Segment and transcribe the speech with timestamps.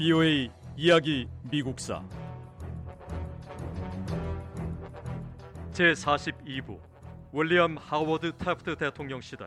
[0.00, 2.02] BOA 이야기 미국사.
[5.72, 6.80] 제42부
[7.34, 9.44] 윌리엄 하워드 태프트 대통령 시대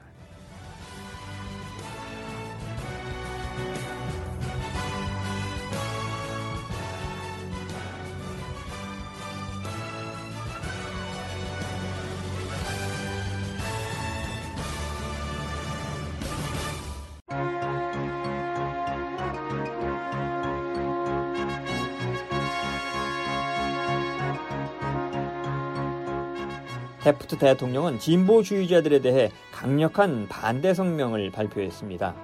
[27.04, 32.16] 테프트 대통령은 진보주의자들에 대해 강력한 반대 성명을 발표했습니다.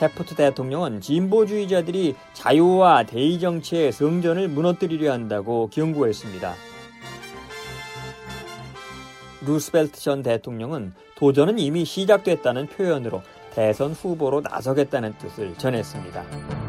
[0.00, 6.54] 테프트 대통령은 진보주의자들이 자유와 대의 정치의 성전을 무너뜨리려 한다고 경고했습니다.
[9.46, 13.22] 루스벨트 전 대통령은 도전은 이미 시작됐다는 표현으로
[13.54, 16.67] 대선 후보로 나서겠다는 뜻을 전했습니다.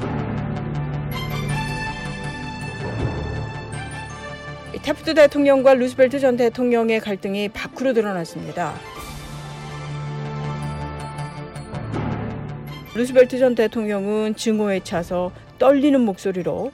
[4.89, 8.73] 테프트 대통령과 루스벨트 전 대통령의 갈등이 밖으로 드러났습니다.
[12.95, 16.71] 루스벨트 전 대통령은 증오에 차서 떨리는 목소리로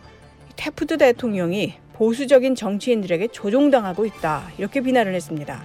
[0.55, 4.49] 테프트 대통령이 보수적인 정치인들에게 조종당하고 있다.
[4.57, 5.61] 이렇게 비난을 했습니다.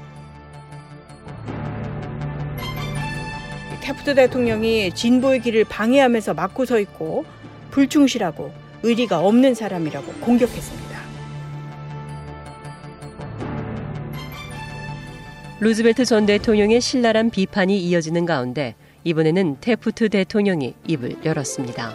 [3.81, 7.25] 테프트 대통령이 진보의 길을 방해하면서 막고 서 있고
[7.71, 8.51] 불충실하고
[8.83, 10.90] 의리가 없는 사람이라고 공격했습니다.
[15.63, 21.95] 루즈벨트 전 대통령의 신랄한 비판이 이어지는 가운데 이번에는 테프트 대통령이 입을 열었습니다.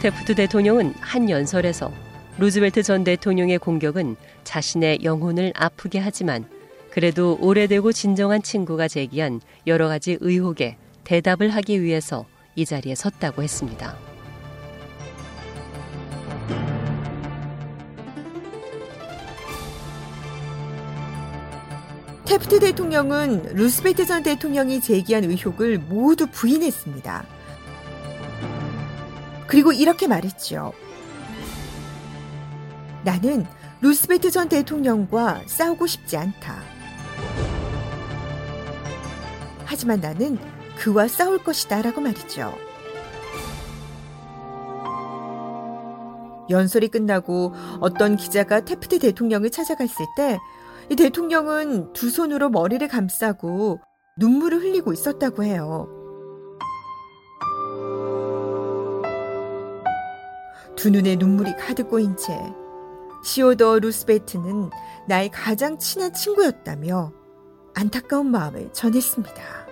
[0.00, 1.92] 테프트 대통령은 한 연설에서
[2.38, 6.48] 루즈벨트 전 대통령의 공격은 자신의 영혼을 아프게 하지만
[6.90, 12.24] 그래도 오래되고 진정한 친구가 제기한 여러 가지 의혹에 대답을 하기 위해서
[12.56, 14.07] 이 자리에 섰다고 했습니다.
[22.28, 27.24] 테프트 대통령은 루스베트 전 대통령이 제기한 의혹을 모두 부인했습니다.
[29.46, 30.74] 그리고 이렇게 말했죠.
[33.02, 33.46] 나는
[33.80, 36.56] 루스베트 전 대통령과 싸우고 싶지 않다.
[39.64, 40.38] 하지만 나는
[40.76, 42.54] 그와 싸울 것이다 라고 말이죠.
[46.50, 50.36] 연설이 끝나고 어떤 기자가 테프트 대통령을 찾아갔을 때이
[50.96, 53.80] 대통령은 두 손으로 머리를 감싸고
[54.18, 55.88] 눈물을 흘리고 있었다고 해요.
[60.76, 62.38] 두 눈에 눈물이 가득 고인 채
[63.24, 64.70] 시오더 루스베트는
[65.08, 67.12] 나의 가장 친한 친구였다며
[67.74, 69.67] 안타까운 마음을 전했습니다.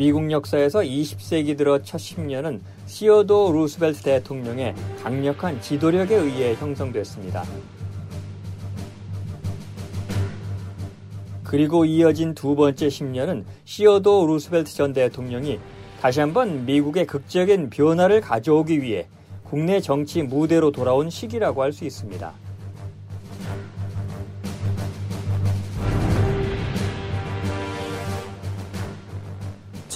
[0.00, 7.44] 미국 역사에서 20세기 들어 첫 10년은 시어도어 루스벨트 대통령의 강력한 지도력에 의해 형성됐습니다.
[11.44, 15.60] 그리고 이어진 두 번째 10년은 시어도어 루스벨트 전 대통령이
[16.00, 19.06] 다시 한번 미국의 극적인 변화를 가져오기 위해
[19.44, 22.32] 국내 정치 무대로 돌아온 시기라고 할 수 있습니다.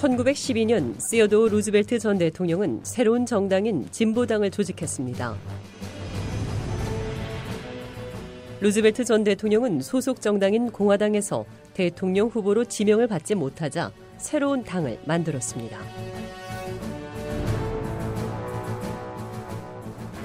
[0.05, 5.35] 1912년 시어도 루즈벨트 전 대통령은 새로운 정당인 진보당을 조직했습니다.
[8.61, 15.79] 루즈벨트 전 대통령은 소속 정당인 공화당에서 대통령 후보로 지명을 받지 못하자 새로운 당을 만들었습니다.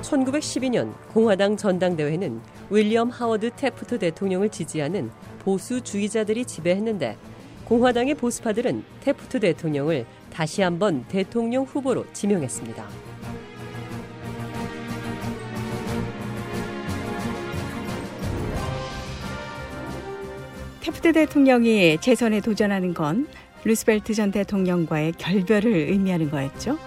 [0.01, 5.09] 1912년 공화당 전당대회는 윌리엄 하워드 테프트 대통령을 지지하는
[5.39, 7.15] 보수주의자들이 지배했는데
[7.69, 12.83] 공화당의 보수파들은 테프트 대통령을 다시 한번 대통령 후보로 지명했습니다.
[20.81, 23.27] 테프트 대통령이 재선에 도전하는 건
[23.63, 26.79] 루스벨트 전 대통령과의 결별을 의미하는 거였죠.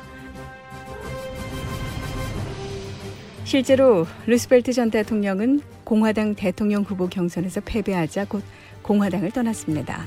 [3.45, 8.43] 실제로 루스벨트 전 대통령은 공화당 대통령 후보 경선에서 패배하자 곧
[8.83, 10.05] 공화당을 떠났습니다.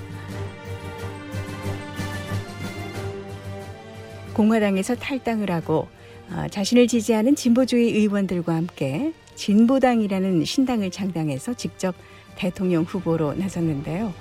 [4.36, 5.88] 공화당에서 탈당을 하고
[6.30, 11.96] 어, 자신을 지지하는 진보주의 의원들과 함께 진보당이라는 신당을 창당해서 직접
[12.36, 14.14] 대통령 후보로 나섰는데요.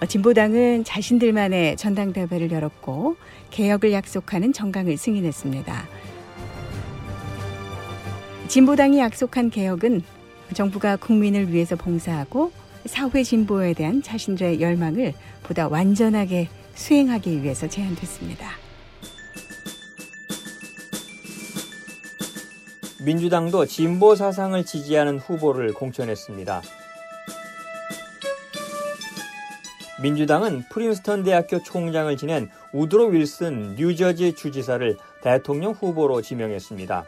[0.00, 3.16] 어, 진보당은 자신들만의 전당대회를 열었고
[3.50, 5.88] 개혁을 약속하는 정강을 승인했습니다.
[8.48, 10.02] 진보당이 약속한 개혁은
[10.54, 12.52] 정부가 국민을 위해서 봉사하고
[12.86, 18.63] 사회 진보에 대한 자신들의 열망을 보다 완전하게 수행하기 위해서 제안됐습니다.
[23.04, 26.62] 민주당도 진보 사상을 지지하는 후보를 공천했습니다.
[30.02, 37.04] 민주당은 프린스턴 대학교 총장을 지낸 우드로 윌슨 뉴저지 주지사를 대통령 후보로 지명했습니다.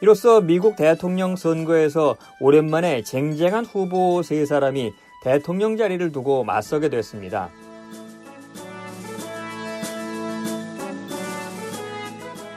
[0.00, 4.92] 이로써 미국 대통령 선거에서 오랜만에 쟁쟁한 후보 세 사람이
[5.22, 7.50] 대통령 자리를 두고 맞서게 됐습니다.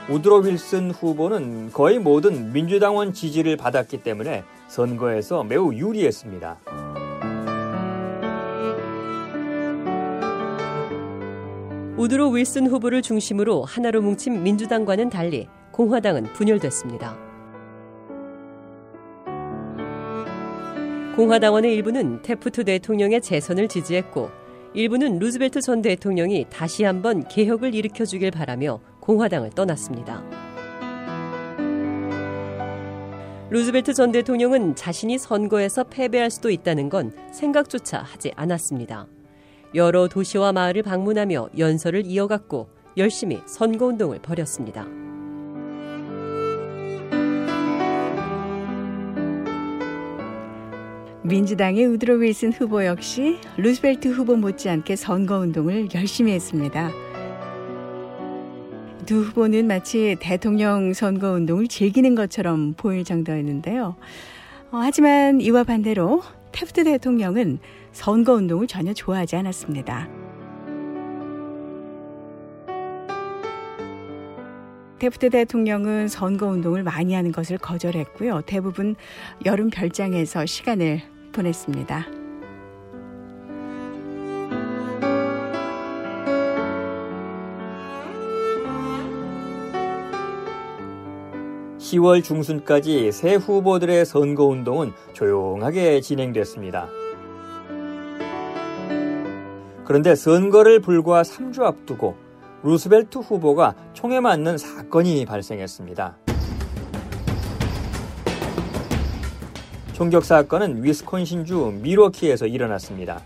[0.09, 6.57] 우드로 윌슨 후보는 거의 모든 민주당원 지지를 받았기 때문에 선거에서 매우 유리했습니다.
[11.95, 17.17] 우드로 윌슨 후보를 중심으로 하나로 뭉친 민주당과는 달리 공화당은 분열됐습니다.
[21.15, 24.31] 공화당원의 일부는 테프트 대통령의 재선을 지지했고
[24.73, 30.23] 일부는 루즈벨트 전 대통령이 다시 한번 개혁을 일으켜주길 바라며 공화당을 떠났습니다.
[33.49, 39.07] 루즈벨트 전 대통령은 자신이 선거에서 패배할 수도 있다는 건 생각조차 하지 않았습니다.
[39.75, 44.87] 여러 도시와 마을을 방문하며 연설을 이어갔고 열심히 선거운동을 벌였습니다.
[51.23, 56.91] 민주당의 우드로 윌슨 후보 역시 루스벨트 후보 못지않게 선거운동을 열심히 했습니다.
[59.13, 63.95] 두 후보는 마치 대통령 선거 운동을 즐기는 것처럼 보일 정도였는데요.
[64.71, 67.59] 어, 하지만 이와 반대로 테프트 대통령은
[67.91, 70.09] 선거 운동을 전혀 좋아하지 않았습니다.
[74.97, 78.41] 테프트 대통령은 선거 운동을 많이 하는 것을 거절했고요.
[78.47, 78.95] 대부분
[79.45, 82.22] 여름 별장에서 시간을 보냈습니다.
[91.83, 96.87] 10월 중순까지 새 후보들의 선거 운동은 조용하게 진행됐습니다.
[99.83, 102.15] 그런데 선거를 불과 3주 앞두고
[102.63, 106.17] 루스벨트 후보가 총에 맞는 사건이 발생했습니다.
[109.91, 113.21] 총격 사건은 위스콘신주 밀워키에서 일어났습니다.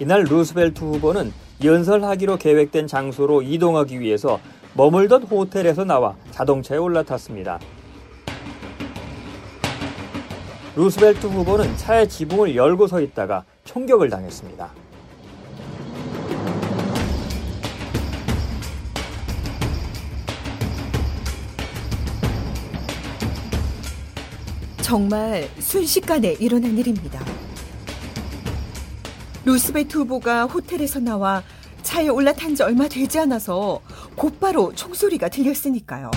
[0.00, 1.32] 이날 루스벨트 후보는
[1.62, 4.40] 연설하기로 계획된 장소로 이동하기 위해서
[4.76, 7.60] 머물던 호텔에서 나와 자동차에 올라탔습니다.
[10.74, 14.70] 루스벨트 후보는 차의 지붕을 열고 서 있다가 총격을 당했습니다.
[24.82, 27.24] 정말 순식간에 일어난 일입니다.
[29.44, 31.42] 루스벨트 후보가 호텔에서 나와
[31.82, 33.80] 차에 올라탄 지 얼마 되지 않아서
[34.16, 36.10] 곧바로 총소리가 들렸으니까요.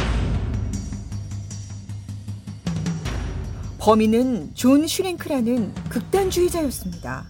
[3.79, 7.25] 범인은 존 슈랭크라는 극단주의자였습니다.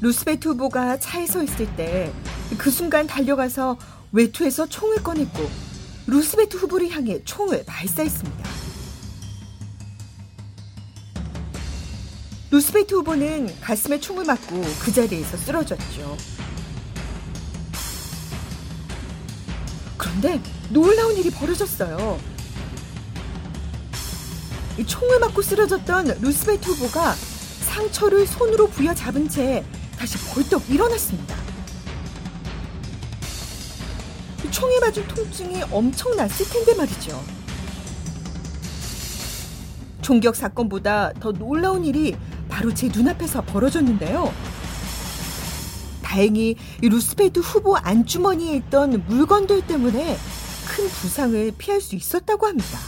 [0.00, 2.12] 루스벨트 후보가 차에 서 있을 때
[2.56, 3.76] 그 순간 달려가서
[4.12, 5.48] 외투에서 총을 꺼냈고
[6.06, 8.67] 루스벨트 후보를 향해 총을 발사했습니다.
[12.50, 16.16] 루스벨트 후보는 가슴에 총을 맞고 그 자리에서 쓰러졌죠.
[19.98, 20.40] 그런데
[20.70, 22.18] 놀라운 일이 벌어졌어요.
[24.86, 27.14] 총을 맞고 쓰러졌던 루스벨트 후보가
[27.60, 29.62] 상처를 손으로 부여잡은 채
[29.98, 31.36] 다시 벌떡 일어났습니다.
[34.50, 37.37] 총에 맞은 통증이 엄청났을 텐데 말이죠.
[40.08, 42.16] 총격 사건보다 더 놀라운 일이
[42.48, 44.32] 바로 제 눈앞에서 벌어졌는데요.
[46.02, 50.16] 다행히 루스베트 후보 안주머니에 있던 물건들 때문에
[50.66, 52.78] 큰 부상을 피할 수 있었다고 합니다.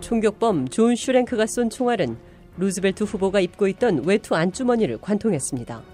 [0.00, 2.16] 총격범 존 슈랭크가 쏜 총알은
[2.56, 5.93] 루즈벨트 후보가 입고 있던 외투 안주머니를 관통했습니다.